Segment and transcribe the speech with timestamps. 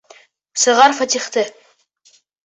[0.61, 1.43] Сығар Фәтихте!